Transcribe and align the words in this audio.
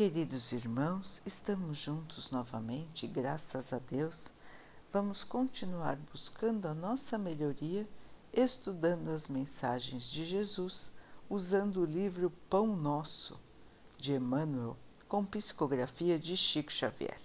Queridos 0.00 0.52
irmãos, 0.52 1.20
estamos 1.26 1.76
juntos 1.76 2.30
novamente, 2.30 3.06
graças 3.06 3.70
a 3.70 3.78
Deus. 3.78 4.32
Vamos 4.90 5.24
continuar 5.24 5.96
buscando 6.10 6.68
a 6.68 6.72
nossa 6.72 7.18
melhoria, 7.18 7.86
estudando 8.32 9.10
as 9.10 9.28
mensagens 9.28 10.10
de 10.10 10.24
Jesus, 10.24 10.90
usando 11.28 11.82
o 11.82 11.84
livro 11.84 12.32
Pão 12.48 12.74
Nosso, 12.74 13.38
de 13.98 14.14
Emmanuel, 14.14 14.74
com 15.06 15.22
psicografia 15.22 16.18
de 16.18 16.34
Chico 16.34 16.72
Xavier. 16.72 17.20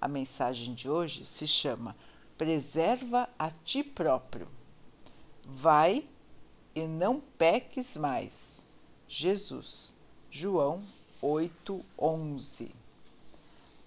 A 0.00 0.08
mensagem 0.08 0.72
de 0.72 0.88
hoje 0.88 1.26
se 1.26 1.46
chama 1.46 1.94
Preserva 2.38 3.28
a 3.38 3.50
ti 3.50 3.84
próprio. 3.84 4.48
Vai 5.44 6.08
e 6.74 6.86
não 6.86 7.20
peques 7.20 7.98
mais. 7.98 8.64
Jesus, 9.06 9.94
João 10.30 10.80
8:11. 11.24 12.70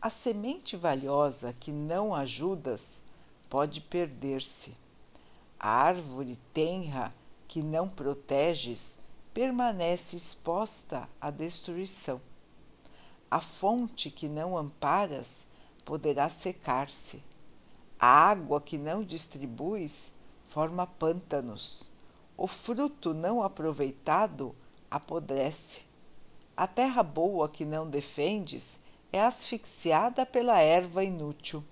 A 0.02 0.10
semente 0.10 0.76
valiosa 0.76 1.54
que 1.54 1.72
não 1.72 2.16
ajudas 2.16 3.04
pode 3.48 3.80
perder-se. 3.80 4.76
A 5.60 5.70
árvore 5.70 6.36
tenra 6.52 7.14
que 7.48 7.62
não 7.62 7.88
proteges 7.88 8.98
permanece 9.36 10.16
exposta 10.16 11.08
à 11.22 11.30
destruição. 11.30 12.20
A 13.30 13.40
fonte 13.40 14.10
que 14.10 14.28
não 14.28 14.58
amparas 14.58 15.46
poderá 15.86 16.30
secar-se. 16.30 17.24
A 18.00 18.08
água 18.08 18.60
que 18.60 18.80
não 18.80 19.04
distribuis 19.04 20.12
forma 20.48 20.88
pântanos. 20.88 21.92
O 22.36 22.48
fruto 22.48 23.14
não 23.14 23.44
aproveitado 23.44 24.56
apodrece. 24.90 25.87
A 26.58 26.66
terra 26.66 27.04
boa 27.04 27.48
que 27.48 27.64
não 27.64 27.88
defendes 27.88 28.80
é 29.14 29.22
asfixiada 29.22 30.26
pela 30.26 30.60
erva 30.60 31.04
inútil. 31.04 31.64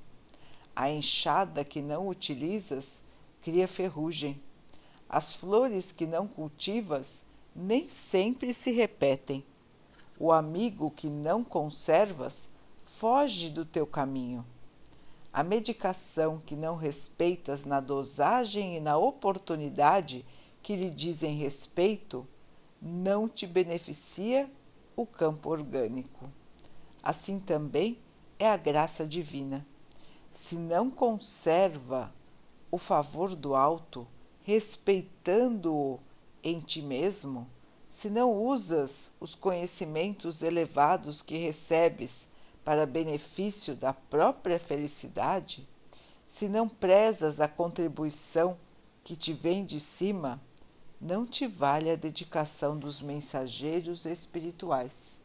A 0.75 0.91
enxada 0.91 1.65
que 1.65 1.81
não 1.81 2.07
utilizas 2.07 3.01
cria 3.41 3.67
ferrugem. 3.67 4.39
As 5.09 5.33
flores 5.33 5.91
que 5.91 6.05
não 6.05 6.27
cultivas 6.27 7.25
nem 7.55 7.89
sempre 7.89 8.53
se 8.53 8.71
repetem. 8.71 9.43
O 10.19 10.31
amigo 10.31 10.91
que 10.91 11.09
não 11.09 11.43
conservas 11.43 12.51
foge 12.83 13.49
do 13.49 13.65
teu 13.65 13.87
caminho. 13.87 14.45
A 15.33 15.41
medicação 15.41 16.39
que 16.45 16.55
não 16.55 16.75
respeitas 16.75 17.65
na 17.65 17.79
dosagem 17.79 18.75
e 18.75 18.79
na 18.79 18.97
oportunidade 18.97 20.23
que 20.61 20.75
lhe 20.75 20.91
dizem 20.91 21.35
respeito 21.35 22.27
não 22.79 23.27
te 23.27 23.47
beneficia 23.47 24.47
o 24.95 25.05
campo 25.05 25.49
orgânico. 25.49 26.29
Assim 27.03 27.39
também 27.39 27.99
é 28.39 28.49
a 28.49 28.57
graça 28.57 29.05
divina. 29.05 29.65
Se 30.31 30.55
não 30.55 30.89
conserva 30.89 32.13
o 32.71 32.77
favor 32.77 33.35
do 33.35 33.55
alto, 33.55 34.07
respeitando-o 34.43 35.99
em 36.43 36.59
ti 36.59 36.81
mesmo, 36.81 37.47
se 37.89 38.09
não 38.09 38.33
usas 38.33 39.11
os 39.19 39.35
conhecimentos 39.35 40.41
elevados 40.41 41.21
que 41.21 41.37
recebes 41.37 42.27
para 42.63 42.85
benefício 42.85 43.75
da 43.75 43.93
própria 43.93 44.59
felicidade, 44.59 45.67
se 46.27 46.49
não 46.49 46.67
prezas 46.67 47.39
a 47.39 47.47
contribuição 47.47 48.57
que 49.03 49.15
te 49.15 49.31
vem 49.31 49.63
de 49.63 49.79
cima, 49.79 50.41
não 51.05 51.23
te 51.23 51.45
vale 51.45 51.91
a 51.91 51.95
dedicação 51.95 52.75
dos 52.75 52.99
mensageiros 52.99 54.05
espirituais. 54.05 55.21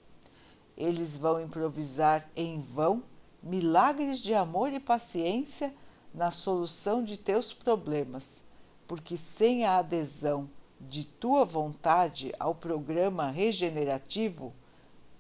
Eles 0.77 1.17
vão 1.17 1.41
improvisar 1.41 2.29
em 2.37 2.61
vão 2.61 3.03
milagres 3.43 4.21
de 4.21 4.35
amor 4.35 4.71
e 4.75 4.79
paciência 4.79 5.75
na 6.13 6.31
solução 6.31 7.03
de 7.03 7.17
teus 7.17 7.55
problemas, 7.55 8.45
porque 8.87 9.17
sem 9.17 9.65
a 9.65 9.79
adesão 9.79 10.51
de 10.79 11.07
tua 11.07 11.47
vontade 11.47 12.31
ao 12.39 12.55
programa 12.55 13.31
regenerativo, 13.31 14.53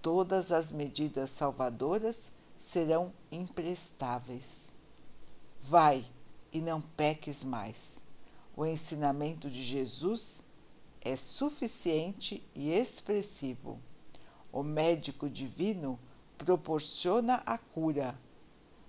todas 0.02 0.52
as 0.52 0.70
medidas 0.70 1.30
salvadoras 1.30 2.32
serão 2.58 3.14
imprestáveis. 3.32 4.74
Vai 5.62 6.04
e 6.52 6.60
não 6.60 6.82
peques 6.82 7.42
mais 7.42 8.10
o 8.54 8.66
ensinamento 8.66 9.48
de 9.48 9.62
Jesus 9.62 10.42
é 11.00 11.16
suficiente 11.16 12.42
e 12.54 12.72
expressivo. 12.72 13.78
O 14.52 14.62
médico 14.62 15.28
divino 15.28 15.98
proporciona 16.36 17.42
a 17.46 17.56
cura, 17.56 18.18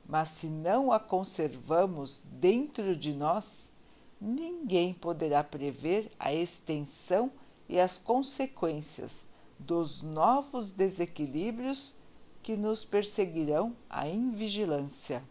mas 0.06 0.30
se 0.30 0.48
não 0.48 0.92
a 0.92 1.00
conservamos 1.00 2.22
dentro 2.26 2.96
de 2.96 3.14
nós, 3.14 3.72
ninguém 4.20 4.94
poderá 4.94 5.44
prever 5.44 6.12
a 6.20 6.34
extensão 6.34 7.32
e 7.70 7.80
as 7.80 7.98
consequências 7.98 9.28
dos 9.58 10.02
novos 10.02 10.72
desequilíbrios 10.72 11.96
que 12.42 12.58
nos 12.58 12.84
perseguirão 12.84 13.76
a 13.90 14.08
invigilância. 14.08 15.24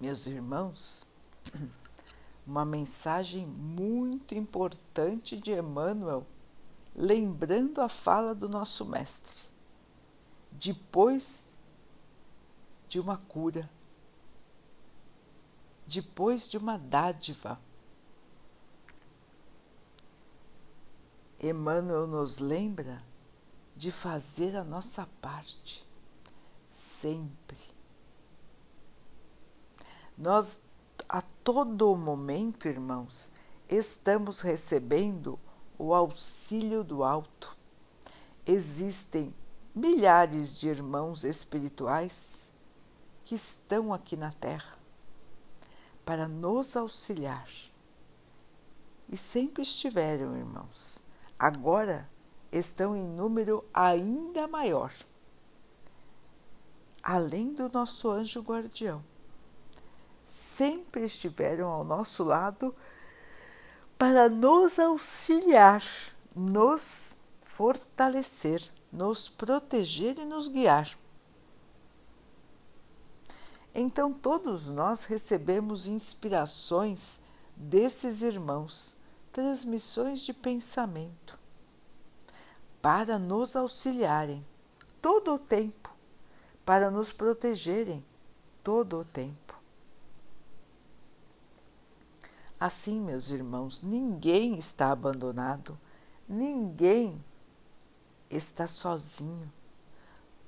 meus 0.00 0.26
irmãos, 0.26 1.06
uma 2.46 2.64
mensagem 2.64 3.46
muito 3.46 4.34
importante 4.34 5.36
de 5.36 5.52
Emmanuel, 5.52 6.26
lembrando 6.94 7.80
a 7.80 7.88
fala 7.88 8.34
do 8.34 8.48
nosso 8.48 8.84
Mestre. 8.84 9.48
Depois 10.52 11.54
de 12.88 13.00
uma 13.00 13.16
cura, 13.16 13.68
depois 15.86 16.48
de 16.48 16.56
uma 16.56 16.78
dádiva, 16.78 17.60
Emmanuel 21.42 22.06
nos 22.06 22.38
lembra 22.38 23.02
de 23.76 23.90
fazer 23.90 24.56
a 24.56 24.64
nossa 24.64 25.06
parte 25.20 25.86
sempre 26.70 27.76
nós, 30.16 30.62
todo 31.46 31.94
momento, 31.94 32.66
irmãos, 32.66 33.30
estamos 33.68 34.40
recebendo 34.40 35.38
o 35.78 35.94
auxílio 35.94 36.82
do 36.82 37.04
alto. 37.04 37.56
Existem 38.44 39.32
milhares 39.72 40.58
de 40.58 40.68
irmãos 40.68 41.22
espirituais 41.22 42.50
que 43.22 43.36
estão 43.36 43.94
aqui 43.94 44.16
na 44.16 44.32
Terra 44.32 44.76
para 46.04 46.26
nos 46.26 46.76
auxiliar. 46.76 47.48
E 49.08 49.16
sempre 49.16 49.62
estiveram, 49.62 50.36
irmãos. 50.36 51.00
Agora 51.38 52.10
estão 52.50 52.96
em 52.96 53.06
número 53.06 53.64
ainda 53.72 54.48
maior. 54.48 54.92
Além 57.00 57.54
do 57.54 57.68
nosso 57.68 58.10
anjo 58.10 58.40
guardião 58.40 59.04
sempre 60.26 61.04
estiveram 61.04 61.68
ao 61.68 61.84
nosso 61.84 62.24
lado 62.24 62.74
para 63.96 64.28
nos 64.28 64.78
auxiliar, 64.78 65.82
nos 66.34 67.16
fortalecer, 67.42 68.60
nos 68.92 69.28
proteger 69.28 70.18
e 70.18 70.24
nos 70.24 70.48
guiar. 70.48 70.98
Então, 73.72 74.12
todos 74.12 74.68
nós 74.68 75.04
recebemos 75.04 75.86
inspirações 75.86 77.20
desses 77.54 78.22
irmãos, 78.22 78.96
transmissões 79.32 80.20
de 80.20 80.32
pensamento, 80.32 81.38
para 82.82 83.18
nos 83.18 83.54
auxiliarem 83.54 84.44
todo 85.00 85.34
o 85.34 85.38
tempo, 85.38 85.94
para 86.64 86.90
nos 86.90 87.12
protegerem 87.12 88.04
todo 88.64 88.98
o 89.00 89.04
tempo. 89.04 89.45
Assim, 92.58 92.98
meus 93.00 93.30
irmãos, 93.30 93.82
ninguém 93.82 94.56
está 94.56 94.90
abandonado, 94.90 95.78
ninguém 96.26 97.22
está 98.30 98.66
sozinho. 98.66 99.52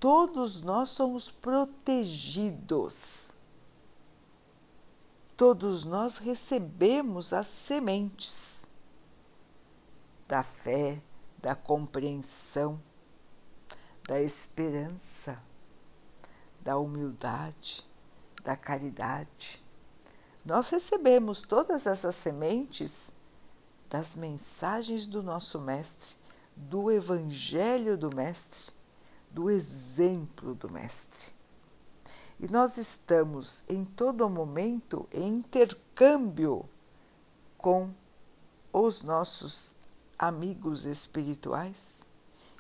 Todos 0.01 0.63
nós 0.63 0.89
somos 0.91 1.31
protegidos. 1.31 3.33
Todos 5.37 5.85
nós 5.85 6.17
recebemos 6.17 7.35
as 7.35 7.47
sementes 7.47 8.71
da 10.27 10.43
fé, 10.43 11.03
da 11.39 11.55
compreensão, 11.55 12.83
da 14.09 14.21
esperança, 14.21 15.41
da 16.61 16.79
humildade, 16.79 17.87
da 18.43 18.57
caridade 18.57 19.63
nós 20.49 20.71
recebemos 20.71 21.43
todas 21.43 21.87
essas 21.87 22.15
sementes 22.15 23.13
das 23.87 24.17
mensagens 24.17 25.07
do 25.07 25.23
nosso 25.23 25.61
Mestre, 25.61 26.17
do 26.57 26.91
Evangelho 26.91 27.99
do 27.99 28.15
Mestre, 28.15 28.73
do 29.31 29.51
exemplo 29.51 30.55
do 30.55 30.73
Mestre. 30.73 31.35
E 32.41 32.49
nós 32.49 32.79
estamos 32.79 33.63
em 33.69 33.85
todo 33.85 34.27
momento 34.31 35.07
em 35.13 35.35
intercâmbio 35.35 36.67
com 37.59 37.93
os 38.73 39.03
nossos 39.03 39.75
amigos 40.19 40.87
espirituais 40.87 42.09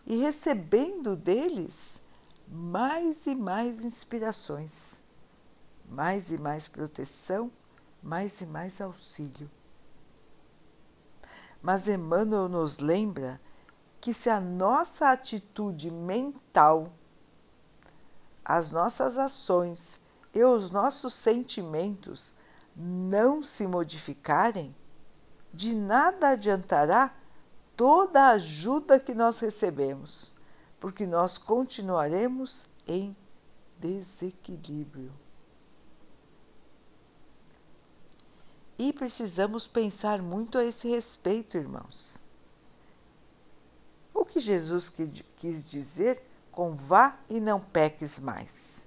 e 0.05 0.17
recebendo 0.17 1.17
deles 1.17 2.02
mais 2.46 3.26
e 3.26 3.35
mais 3.35 3.82
inspirações, 3.82 5.02
mais 5.88 6.31
e 6.31 6.37
mais 6.37 6.69
proteção, 6.69 7.50
mais 8.02 8.40
e 8.40 8.46
mais 8.46 8.80
auxílio. 8.80 9.50
Mas 11.60 11.88
Emmanuel 11.88 12.48
nos 12.48 12.78
lembra 12.78 13.40
que 14.00 14.14
se 14.14 14.30
a 14.30 14.40
nossa 14.40 15.10
atitude 15.10 15.90
mental, 15.90 16.92
as 18.44 18.70
nossas 18.70 19.18
ações 19.18 20.00
e 20.32 20.42
os 20.44 20.70
nossos 20.70 21.14
sentimentos 21.14 22.34
não 22.76 23.42
se 23.42 23.66
modificarem, 23.66 24.74
de 25.52 25.74
nada 25.74 26.30
adiantará 26.30 27.12
toda 27.76 28.22
a 28.22 28.30
ajuda 28.30 29.00
que 29.00 29.14
nós 29.14 29.40
recebemos, 29.40 30.32
porque 30.78 31.06
nós 31.06 31.38
continuaremos 31.38 32.66
em 32.86 33.16
desequilíbrio. 33.78 35.12
E 38.78 38.92
precisamos 38.92 39.66
pensar 39.66 40.22
muito 40.22 40.56
a 40.56 40.64
esse 40.64 40.88
respeito, 40.88 41.58
irmãos. 41.58 42.22
O 44.14 44.25
que 44.25 44.38
Jesus 44.38 44.88
quis 45.36 45.69
dizer 45.69 46.22
com 46.52 46.72
vá 46.72 47.19
e 47.28 47.40
não 47.40 47.60
peques 47.60 48.20
mais? 48.20 48.86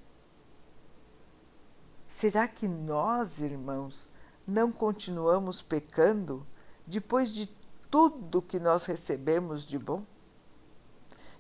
Será 2.08 2.48
que 2.48 2.68
nós, 2.68 3.42
irmãos, 3.42 4.10
não 4.48 4.72
continuamos 4.72 5.62
pecando 5.62 6.46
depois 6.88 7.34
de 7.34 7.48
tudo 7.90 8.42
que 8.42 8.60
nós 8.60 8.86
recebemos 8.86 9.66
de 9.66 9.78
bom? 9.78 10.06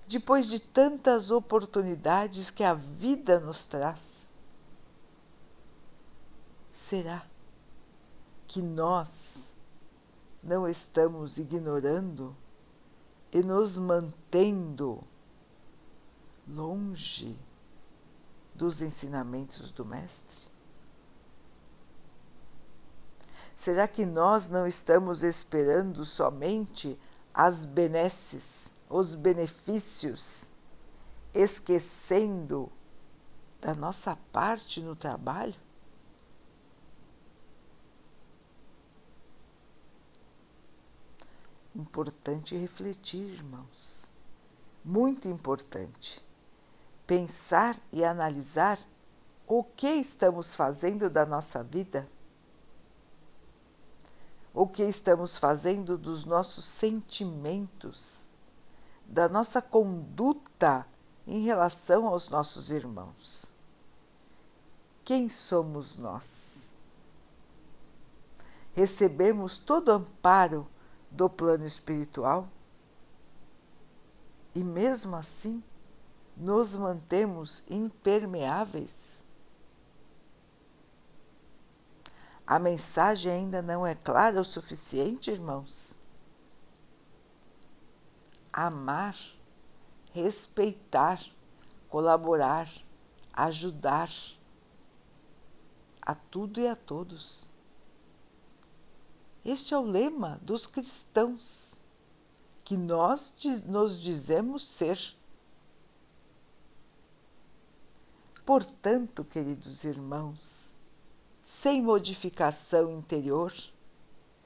Depois 0.07 0.45
de 0.45 0.59
tantas 0.59 1.31
oportunidades 1.31 2.51
que 2.51 2.63
a 2.63 2.74
vida 2.74 3.39
nos 3.39 3.65
traz? 3.65 4.31
Será 6.69 7.31
que 8.51 8.62
nós 8.62 9.56
não 10.44 10.68
estamos 10.68 11.38
ignorando 11.38 12.36
e 13.31 13.42
nos 13.42 13.77
mantendo 13.77 15.01
longe 16.45 17.39
dos 18.53 18.81
ensinamentos 18.81 19.71
do 19.71 19.86
Mestre? 19.86 20.38
Será 23.56 23.88
que 23.88 24.06
nós 24.06 24.50
não 24.50 24.68
estamos 24.68 25.24
esperando 25.24 26.03
somente 26.03 27.00
as 27.33 27.63
benesses, 27.63 28.74
os 28.89 29.15
benefícios, 29.15 30.51
esquecendo 31.33 32.69
da 33.62 33.74
nossa 33.74 34.18
parte 34.33 34.81
no 34.81 34.94
trabalho? 34.94 35.70
Importante 41.75 42.56
refletir, 42.57 43.25
irmãos. 43.25 44.13
Muito 44.83 45.27
importante. 45.27 46.23
Pensar 47.07 47.79
e 47.91 48.03
analisar 48.03 48.79
o 49.47 49.63
que 49.63 49.89
estamos 49.89 50.56
fazendo 50.56 51.09
da 51.09 51.25
nossa 51.25 51.63
vida 51.63 52.07
o 54.53 54.68
que 54.68 54.83
estamos 54.83 55.38
fazendo 55.38 55.97
dos 55.97 56.25
nossos 56.25 56.65
sentimentos, 56.65 58.31
da 59.06 59.29
nossa 59.29 59.62
conduta 59.62 60.85
em 61.25 61.44
relação 61.44 62.07
aos 62.07 62.29
nossos 62.29 62.71
irmãos. 62.71 63.53
Quem 65.03 65.29
somos 65.29 65.97
nós? 65.97 66.74
Recebemos 68.74 69.59
todo 69.59 69.91
amparo 69.91 70.67
do 71.12 71.30
plano 71.30 71.66
espiritual 71.66 72.50
e, 74.56 74.63
mesmo 74.63 75.16
assim, 75.16 75.63
nos 76.36 76.75
mantemos 76.75 77.63
impermeáveis? 77.69 79.25
A 82.46 82.60
mensagem 82.60 83.31
ainda 83.31 83.62
não 83.62 83.86
é 83.86 83.96
clara 83.96 84.42
o 84.42 84.44
suficiente, 84.44 85.31
irmãos? 85.31 86.00
Amar, 88.52 89.16
respeitar, 90.12 91.22
colaborar, 91.88 92.69
ajudar 93.31 94.10
a 96.02 96.13
tudo 96.16 96.60
e 96.60 96.68
a 96.68 96.75
todos. 96.75 97.54
Este 99.43 99.73
é 99.73 99.77
o 99.77 99.81
lema 99.81 100.39
dos 100.43 100.67
cristãos 100.67 101.81
que 102.63 102.77
nós 102.77 103.33
nos 103.65 103.99
dizemos 103.99 104.65
ser. 104.67 105.15
Portanto, 108.45 109.23
queridos 109.23 109.83
irmãos, 109.83 110.75
sem 111.41 111.81
modificação 111.81 112.91
interior, 112.91 113.53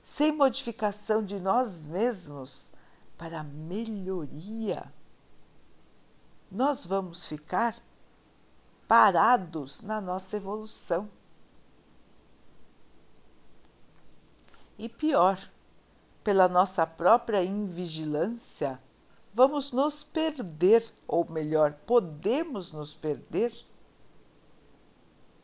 sem 0.01 0.31
modificação 0.31 1.23
de 1.23 1.39
nós 1.39 1.85
mesmos 1.85 2.71
para 3.17 3.43
melhoria, 3.43 4.93
nós 6.51 6.85
vamos 6.85 7.27
ficar 7.27 7.75
parados 8.87 9.81
na 9.81 9.99
nossa 9.99 10.37
evolução. 10.37 11.09
E 14.77 14.89
pior, 14.89 15.39
pela 16.23 16.47
nossa 16.47 16.85
própria 16.85 17.43
invigilância, 17.43 18.79
vamos 19.33 19.71
nos 19.71 20.03
perder, 20.03 20.83
ou 21.07 21.29
melhor, 21.29 21.73
podemos 21.85 22.71
nos 22.71 22.93
perder 22.93 23.53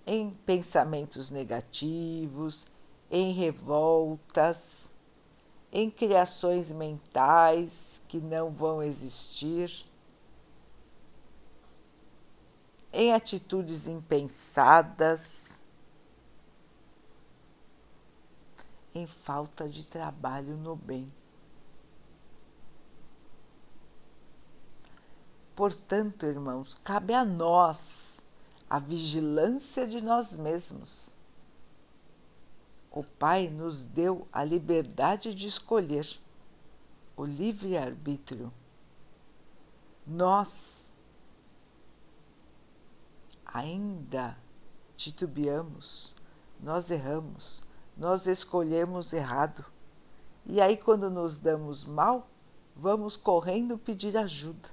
em 0.06 0.32
pensamentos 0.46 1.30
negativos, 1.30 2.68
em 3.10 3.32
revoltas, 3.32 4.92
em 5.72 5.90
criações 5.90 6.72
mentais 6.72 8.02
que 8.08 8.20
não 8.20 8.50
vão 8.50 8.84
existir, 8.84 9.86
em 12.92 13.14
atitudes 13.14 13.88
impensadas, 13.88 15.61
em 18.94 19.06
falta 19.06 19.68
de 19.68 19.86
trabalho 19.86 20.58
no 20.58 20.76
bem. 20.76 21.12
Portanto, 25.56 26.26
irmãos, 26.26 26.76
cabe 26.76 27.14
a 27.14 27.24
nós 27.24 28.20
a 28.70 28.80
vigilância 28.80 29.86
de 29.86 30.02
nós 30.02 30.36
mesmos. 30.36 31.18
O 32.90 33.04
Pai 33.04 33.50
nos 33.50 33.86
deu 33.86 34.28
a 34.32 34.44
liberdade 34.44 35.36
de 35.36 35.48
escolher, 35.48 36.08
o 37.16 37.26
livre-arbítrio. 37.26 38.52
Nós 40.08 40.92
ainda 43.46 44.38
titubeamos, 44.96 46.16
nós 46.60 46.90
erramos, 46.90 47.64
nós 47.98 48.26
escolhemos 48.26 49.14
errado. 49.14 49.66
E 50.46 50.60
aí, 50.60 50.76
quando 50.76 51.10
nos 51.10 51.38
damos 51.38 51.86
mal, 51.86 52.28
vamos 52.76 53.16
correndo 53.16 53.78
pedir 53.78 54.18
ajuda. 54.18 54.70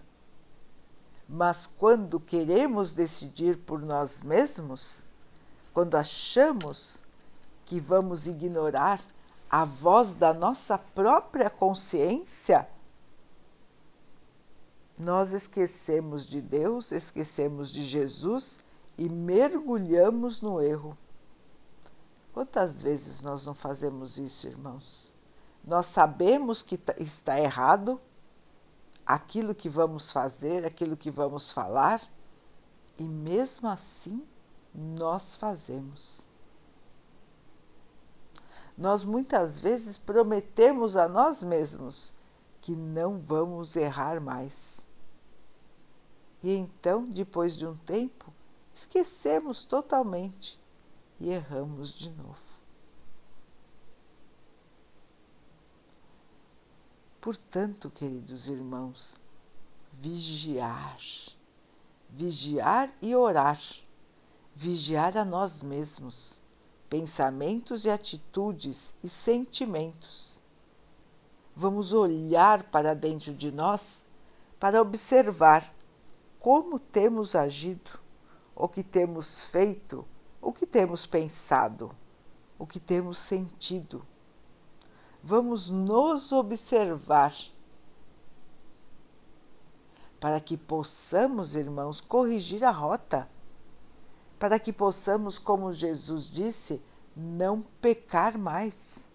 Mas 1.28 1.66
quando 1.66 2.18
queremos 2.18 2.94
decidir 2.94 3.58
por 3.58 3.80
nós 3.80 4.22
mesmos, 4.22 5.08
quando 5.74 5.96
achamos 5.96 7.04
que 7.66 7.78
vamos 7.78 8.26
ignorar 8.26 9.00
a 9.50 9.64
voz 9.64 10.14
da 10.14 10.32
nossa 10.32 10.78
própria 10.78 11.50
consciência, 11.50 12.66
nós 14.98 15.32
esquecemos 15.32 16.26
de 16.26 16.40
Deus, 16.40 16.92
esquecemos 16.92 17.70
de 17.70 17.84
Jesus 17.84 18.60
e 18.96 19.08
mergulhamos 19.08 20.40
no 20.40 20.60
erro. 20.60 20.96
Quantas 22.38 22.80
vezes 22.80 23.20
nós 23.22 23.46
não 23.46 23.52
fazemos 23.52 24.16
isso, 24.16 24.46
irmãos? 24.46 25.12
Nós 25.64 25.86
sabemos 25.86 26.62
que 26.62 26.78
tá, 26.78 26.94
está 26.96 27.36
errado, 27.36 28.00
aquilo 29.04 29.52
que 29.52 29.68
vamos 29.68 30.12
fazer, 30.12 30.64
aquilo 30.64 30.96
que 30.96 31.10
vamos 31.10 31.50
falar, 31.50 32.00
e 32.96 33.08
mesmo 33.08 33.68
assim 33.68 34.24
nós 34.72 35.34
fazemos. 35.34 36.28
Nós 38.76 39.02
muitas 39.02 39.58
vezes 39.58 39.98
prometemos 39.98 40.96
a 40.96 41.08
nós 41.08 41.42
mesmos 41.42 42.14
que 42.60 42.76
não 42.76 43.18
vamos 43.18 43.74
errar 43.74 44.20
mais. 44.20 44.86
E 46.40 46.54
então, 46.54 47.02
depois 47.02 47.56
de 47.56 47.66
um 47.66 47.76
tempo, 47.78 48.32
esquecemos 48.72 49.64
totalmente 49.64 50.57
e 51.20 51.30
erramos 51.30 51.92
de 51.92 52.10
novo. 52.10 52.58
Portanto, 57.20 57.90
queridos 57.90 58.48
irmãos, 58.48 59.20
vigiar, 59.92 60.98
vigiar 62.08 62.94
e 63.02 63.14
orar, 63.14 63.60
vigiar 64.54 65.16
a 65.16 65.24
nós 65.24 65.60
mesmos, 65.60 66.42
pensamentos 66.88 67.84
e 67.84 67.90
atitudes 67.90 68.94
e 69.02 69.08
sentimentos. 69.08 70.42
Vamos 71.54 71.92
olhar 71.92 72.62
para 72.70 72.94
dentro 72.94 73.34
de 73.34 73.50
nós 73.50 74.06
para 74.58 74.80
observar 74.80 75.74
como 76.38 76.78
temos 76.78 77.34
agido, 77.34 78.00
o 78.54 78.68
que 78.68 78.82
temos 78.82 79.44
feito, 79.44 80.06
o 80.40 80.52
que 80.52 80.66
temos 80.66 81.06
pensado, 81.06 81.94
o 82.58 82.66
que 82.66 82.80
temos 82.80 83.18
sentido? 83.18 84.06
Vamos 85.22 85.70
nos 85.70 86.32
observar 86.32 87.34
para 90.20 90.40
que 90.40 90.56
possamos, 90.56 91.54
irmãos, 91.54 92.00
corrigir 92.00 92.64
a 92.64 92.70
rota, 92.70 93.28
para 94.38 94.58
que 94.58 94.72
possamos, 94.72 95.38
como 95.38 95.72
Jesus 95.72 96.30
disse, 96.30 96.82
não 97.14 97.62
pecar 97.80 98.38
mais. 98.38 99.08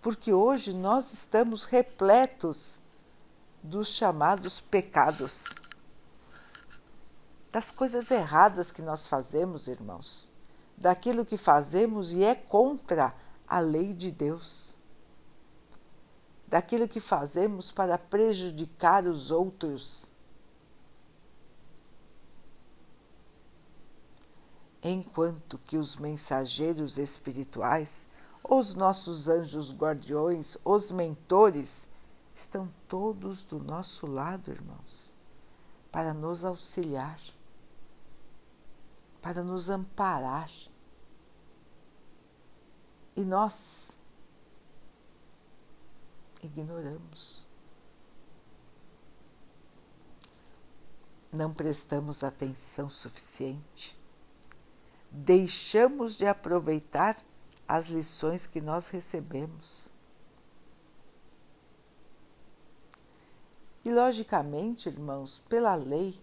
Porque 0.00 0.32
hoje 0.32 0.72
nós 0.74 1.12
estamos 1.12 1.64
repletos 1.64 2.80
dos 3.62 3.88
chamados 3.88 4.60
pecados, 4.60 5.54
das 7.52 7.70
coisas 7.70 8.10
erradas 8.10 8.72
que 8.72 8.80
nós 8.80 9.06
fazemos, 9.06 9.68
irmãos, 9.68 10.30
daquilo 10.74 11.24
que 11.24 11.36
fazemos 11.36 12.12
e 12.12 12.24
é 12.24 12.34
contra 12.34 13.14
a 13.46 13.60
lei 13.60 13.92
de 13.92 14.10
Deus, 14.10 14.78
daquilo 16.48 16.88
que 16.88 16.98
fazemos 16.98 17.70
para 17.70 17.98
prejudicar 17.98 19.06
os 19.06 19.30
outros. 19.30 20.14
Enquanto 24.82 25.58
que 25.58 25.76
os 25.76 25.96
mensageiros 25.96 26.96
espirituais, 26.96 28.08
os 28.42 28.74
nossos 28.74 29.28
anjos 29.28 29.70
guardiões, 29.72 30.56
os 30.64 30.90
mentores, 30.90 31.86
estão 32.34 32.72
todos 32.88 33.44
do 33.44 33.58
nosso 33.58 34.06
lado, 34.06 34.50
irmãos, 34.50 35.14
para 35.92 36.14
nos 36.14 36.44
auxiliar, 36.44 37.20
para 39.22 39.44
nos 39.44 39.70
amparar 39.70 40.50
e 43.14 43.24
nós 43.24 44.00
ignoramos. 46.42 47.46
Não 51.32 51.54
prestamos 51.54 52.24
atenção 52.24 52.90
suficiente. 52.90 53.96
Deixamos 55.10 56.16
de 56.16 56.26
aproveitar 56.26 57.16
as 57.66 57.88
lições 57.88 58.46
que 58.46 58.60
nós 58.60 58.88
recebemos. 58.88 59.94
E, 63.84 63.92
logicamente, 63.92 64.88
irmãos, 64.88 65.38
pela 65.48 65.74
lei 65.74 66.20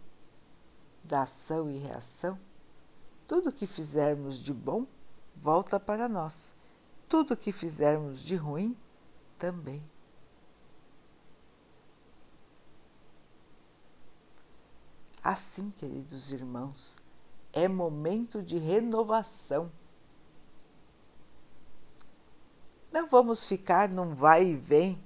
da 1.03 1.23
ação 1.23 1.69
e 1.69 1.77
reação, 1.77 2.39
tudo 3.29 3.53
que 3.53 3.65
fizermos 3.65 4.43
de 4.43 4.53
bom 4.53 4.86
volta 5.38 5.79
para 5.79 6.09
nós 6.09 6.53
tudo 7.09 7.36
que 7.36 7.51
fizermos 7.51 8.24
de 8.24 8.36
ruim 8.36 8.77
também. 9.38 9.83
Assim, 15.24 15.71
queridos 15.71 16.31
irmãos, 16.31 16.98
é 17.51 17.67
momento 17.67 18.43
de 18.43 18.57
renovação. 18.57 19.71
Não 22.91 23.07
vamos 23.07 23.43
ficar 23.43 23.89
num 23.89 24.13
vai 24.13 24.45
e 24.45 24.55
vem, 24.55 25.03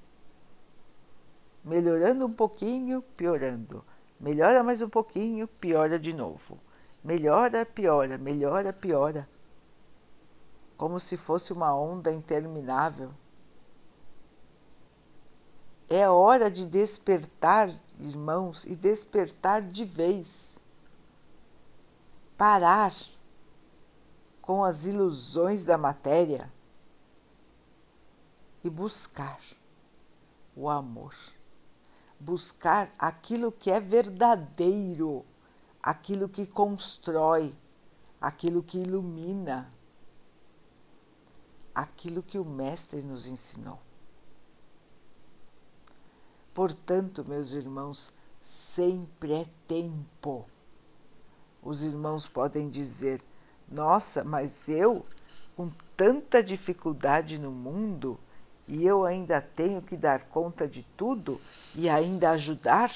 melhorando 1.64 2.26
um 2.26 2.34
pouquinho, 2.34 3.02
piorando. 3.16 3.84
Melhora 4.20 4.64
mais 4.64 4.82
um 4.82 4.90
pouquinho, 4.90 5.48
piora 5.48 5.98
de 5.98 6.14
novo. 6.14 6.60
Melhora, 7.04 7.66
piora, 7.66 8.18
melhora, 8.18 8.72
piora 8.72 9.28
como 10.84 11.00
se 11.00 11.16
fosse 11.16 11.54
uma 11.54 11.74
onda 11.74 12.12
interminável. 12.12 13.12
É 15.90 16.10
hora 16.10 16.52
de 16.52 16.66
despertar, 16.66 17.74
irmãos, 18.00 18.66
e 18.66 18.76
despertar 18.76 19.62
de 19.62 19.86
vez. 19.86 20.60
Parar 22.36 22.94
com 24.42 24.62
as 24.62 24.86
ilusões 24.86 25.64
da 25.64 25.78
matéria 25.78 26.52
e 28.62 28.70
buscar 28.70 29.40
o 30.56 30.70
amor. 30.70 31.16
Buscar 32.20 32.92
aquilo 33.00 33.54
que 33.54 33.72
é 33.72 33.80
verdadeiro, 33.80 35.26
aquilo 35.84 36.28
que 36.28 36.48
constrói, 36.48 37.54
aquilo 38.20 38.64
que 38.64 38.80
ilumina 38.80 39.70
aquilo 41.74 42.22
que 42.22 42.38
o 42.38 42.46
Mestre 42.46 43.02
nos 43.02 43.28
ensinou. 43.28 43.80
Portanto, 46.54 47.26
meus 47.28 47.54
irmãos, 47.54 48.14
sempre 48.42 49.34
é 49.34 49.46
tempo. 49.68 50.46
Os 51.62 51.84
irmãos 51.84 52.28
podem 52.28 52.70
dizer: 52.70 53.24
Nossa, 53.68 54.24
mas 54.24 54.70
eu, 54.70 55.06
com 55.56 55.72
tanta 55.98 56.44
dificuldade 56.44 57.40
no 57.40 57.52
mundo, 57.52 58.20
e 58.68 58.86
eu 58.86 59.04
ainda 59.04 59.42
tenho 59.42 59.82
que 59.82 59.98
dar 59.98 60.24
conta 60.24 60.68
de 60.68 60.84
tudo 60.96 61.42
e 61.74 61.90
ainda 61.90 62.32
ajudar? 62.32 62.94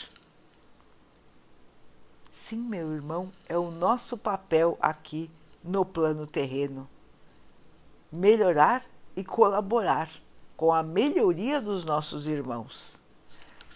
Sim, 2.47 2.59
meu 2.59 2.93
irmão, 2.93 3.29
é 3.49 3.57
o 3.57 3.69
nosso 3.69 4.17
papel 4.17 4.77
aqui 4.79 5.29
no 5.61 5.83
plano 5.83 6.25
terreno 6.25 6.87
melhorar 8.09 8.85
e 9.17 9.21
colaborar 9.21 10.09
com 10.55 10.73
a 10.73 10.81
melhoria 10.81 11.59
dos 11.59 11.83
nossos 11.83 12.29
irmãos. 12.29 13.01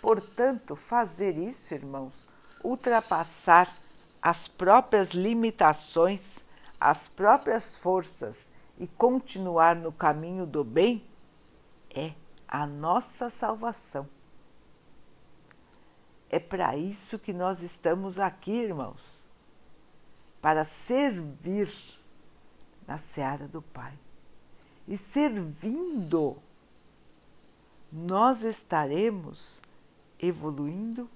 Portanto, 0.01 0.73
fazer 0.73 1.37
isso, 1.37 1.73
irmãos, 1.73 2.29
ultrapassar 2.63 3.75
as 4.21 4.47
próprias 4.47 5.09
limitações, 5.09 6.37
as 6.79 7.09
próprias 7.09 7.75
forças 7.75 8.49
e 8.79 8.87
continuar 8.87 9.75
no 9.75 9.91
caminho 9.91 10.45
do 10.45 10.63
bem 10.63 11.05
é 11.93 12.13
a 12.47 12.65
nossa 12.65 13.29
salvação. 13.29 14.07
É 16.33 16.39
para 16.39 16.77
isso 16.77 17.19
que 17.19 17.33
nós 17.33 17.61
estamos 17.61 18.17
aqui, 18.17 18.51
irmãos, 18.53 19.27
para 20.41 20.63
servir 20.63 21.69
na 22.87 22.97
seara 22.97 23.49
do 23.49 23.61
Pai 23.61 23.99
e 24.87 24.97
servindo, 24.97 26.37
nós 27.91 28.43
estaremos 28.43 29.61
evoluindo 30.17 31.09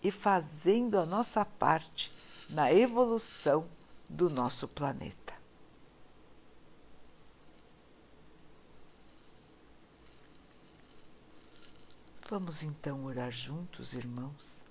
e 0.00 0.12
fazendo 0.12 0.96
a 0.96 1.04
nossa 1.04 1.44
parte 1.44 2.12
na 2.48 2.72
evolução 2.72 3.66
do 4.08 4.30
nosso 4.30 4.68
planeta. 4.68 5.21
Vamos 12.32 12.62
então 12.62 13.04
orar 13.04 13.30
juntos, 13.30 13.92
irmãos, 13.92 14.64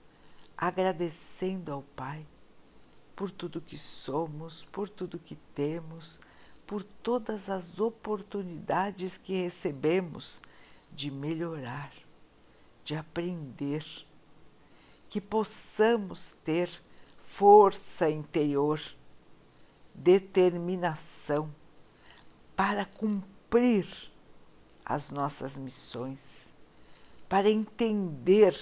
agradecendo 0.57 1.71
ao 1.71 1.83
Pai 1.83 2.25
por 3.15 3.29
tudo 3.29 3.61
que 3.61 3.77
somos, 3.77 4.65
por 4.71 4.89
tudo 4.89 5.19
que 5.19 5.35
temos 5.53 6.19
por 6.65 6.83
todas 6.83 7.51
as 7.51 7.79
oportunidades 7.79 9.15
que 9.15 9.43
recebemos 9.43 10.41
de 10.91 11.11
melhorar, 11.11 11.93
de 12.83 12.95
aprender, 12.95 13.85
que 15.07 15.21
possamos 15.21 16.33
ter 16.43 16.67
força 17.27 18.09
interior, 18.09 18.81
determinação 19.93 21.53
para 22.55 22.87
cumprir 22.87 23.85
as 24.83 25.11
nossas 25.11 25.55
missões, 25.55 26.55
para 27.31 27.49
entender 27.49 28.53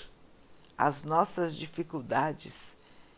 as 0.78 1.04
nossas 1.04 1.56
dificuldades 1.56 2.78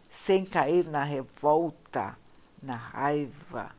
sem 0.09 0.45
cair 0.45 0.85
na 0.85 1.03
revolta, 1.03 2.17
na 2.63 2.77
raiva, 2.77 3.75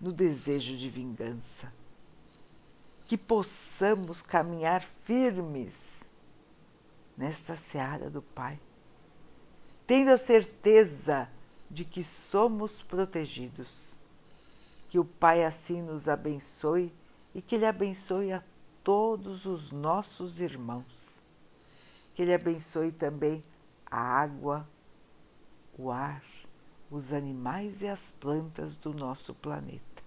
no 0.00 0.14
desejo 0.14 0.74
de 0.78 0.88
vingança. 0.88 1.70
Que 3.06 3.18
possamos 3.18 4.22
caminhar 4.22 4.80
firmes 4.80 6.10
nesta 7.14 7.54
seara 7.54 8.08
do 8.08 8.22
Pai, 8.22 8.58
tendo 9.86 10.12
a 10.12 10.16
certeza 10.16 11.28
de 11.70 11.84
que 11.84 12.02
somos 12.02 12.80
protegidos. 12.80 14.00
Que 14.88 14.98
o 14.98 15.04
Pai 15.04 15.44
assim 15.44 15.82
nos 15.82 16.08
abençoe 16.08 16.90
e 17.34 17.42
que 17.42 17.56
Ele 17.56 17.66
abençoe 17.66 18.32
a 18.32 18.42
todos 18.82 19.46
os 19.46 19.72
nossos 19.72 20.40
irmãos. 20.40 21.24
Que 22.14 22.22
Ele 22.22 22.34
abençoe 22.34 22.92
também 22.92 23.42
a 23.90 24.00
água, 24.00 24.68
o 25.78 25.90
ar, 25.90 26.22
os 26.90 27.12
animais 27.12 27.82
e 27.82 27.88
as 27.88 28.10
plantas 28.10 28.76
do 28.76 28.92
nosso 28.92 29.34
planeta. 29.34 30.02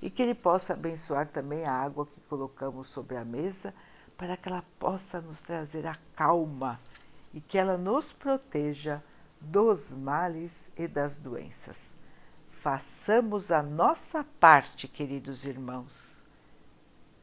E 0.00 0.10
que 0.10 0.22
Ele 0.22 0.34
possa 0.34 0.72
abençoar 0.72 1.28
também 1.28 1.64
a 1.64 1.72
água 1.72 2.06
que 2.06 2.20
colocamos 2.22 2.88
sobre 2.88 3.16
a 3.16 3.24
mesa, 3.24 3.74
para 4.16 4.36
que 4.36 4.48
ela 4.48 4.64
possa 4.78 5.20
nos 5.20 5.42
trazer 5.42 5.86
a 5.86 5.98
calma 6.14 6.80
e 7.34 7.40
que 7.40 7.58
ela 7.58 7.76
nos 7.76 8.12
proteja 8.12 9.02
dos 9.40 9.92
males 9.94 10.70
e 10.76 10.86
das 10.86 11.16
doenças. 11.16 11.94
Façamos 12.48 13.50
a 13.50 13.62
nossa 13.62 14.24
parte, 14.38 14.86
queridos 14.86 15.44
irmãos. 15.44 16.21